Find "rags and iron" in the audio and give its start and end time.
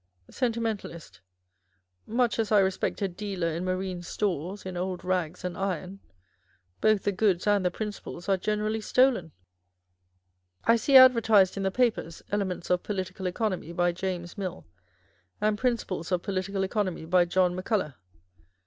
5.03-5.99